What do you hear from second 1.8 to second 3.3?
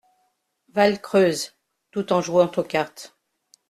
tout en jouant aux cartes.